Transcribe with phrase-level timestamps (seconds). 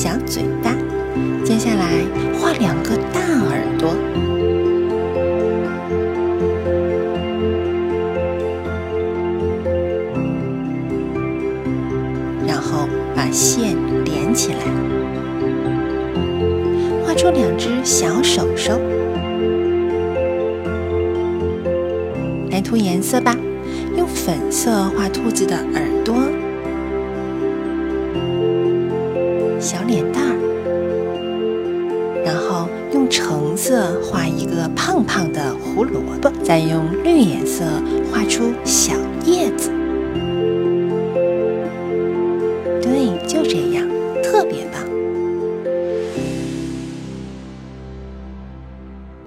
[0.00, 0.70] 小嘴巴，
[1.44, 2.04] 接下来
[2.38, 3.96] 画两个大耳朵，
[12.46, 14.60] 然后把线连起来，
[17.04, 18.80] 画出两只小手手。
[22.52, 23.34] 来涂颜色吧，
[23.96, 26.14] 用粉色画兔子的耳朵、
[29.58, 30.38] 小脸蛋儿。
[32.24, 37.64] 然后用橙色画一个胖胖的胡萝卜，再用绿颜色
[38.12, 38.92] 画出小
[39.24, 39.70] 叶子。
[42.82, 43.77] 对，就这样。